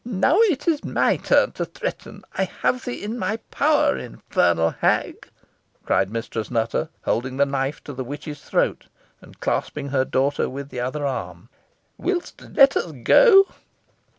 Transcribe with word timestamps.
"Now 0.03 0.37
it 0.49 0.67
is 0.67 0.83
my 0.83 1.17
turn 1.17 1.51
to 1.51 1.65
threaten. 1.65 2.23
I 2.35 2.45
have 2.45 2.85
thee 2.85 3.03
in 3.03 3.19
my 3.19 3.37
power, 3.51 3.95
infernal 3.99 4.71
hag!" 4.71 5.29
cried 5.85 6.09
Mistress 6.09 6.49
Nutter, 6.49 6.89
holding 7.03 7.37
the 7.37 7.45
knife 7.45 7.83
to 7.83 7.93
the 7.93 8.03
witch's 8.03 8.41
throat, 8.41 8.87
and 9.21 9.39
clasping 9.39 9.89
her 9.89 10.03
daughter 10.03 10.49
with 10.49 10.69
the 10.69 10.79
other 10.79 11.05
arm. 11.05 11.49
"Wilt 11.99 12.33
let 12.41 12.75
us 12.75 12.91
go?" 13.03 13.45